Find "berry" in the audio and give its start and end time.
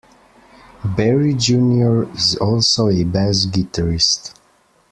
0.83-1.35